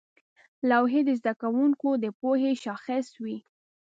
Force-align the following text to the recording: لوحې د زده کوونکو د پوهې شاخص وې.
لوحې 0.69 1.01
د 1.05 1.09
زده 1.19 1.33
کوونکو 1.41 1.89
د 2.03 2.05
پوهې 2.19 2.51
شاخص 2.63 3.07
وې. 3.23 3.37